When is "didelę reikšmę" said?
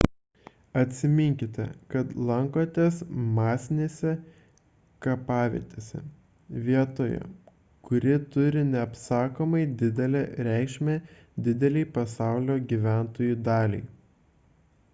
9.83-10.95